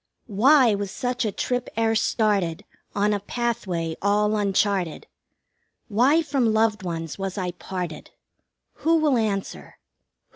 2 0.25 0.33
Why 0.33 0.73
was 0.73 0.89
such 0.89 1.25
a 1.25 1.31
trip 1.31 1.69
e'er 1.77 1.93
started 1.93 2.65
On 2.95 3.13
a 3.13 3.19
pathway 3.19 3.95
all 4.01 4.35
uncharted? 4.35 5.05
Why 5.89 6.23
from 6.23 6.51
loved 6.53 6.81
ones 6.81 7.19
was 7.19 7.37
I 7.37 7.51
parted? 7.51 8.09
Who 8.77 8.95
will 8.95 9.15
answer? 9.15 9.77